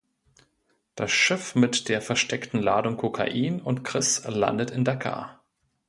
[0.95, 5.43] Das Schiff mit der versteckten Ladung Kokain und Chris landet in Dakar.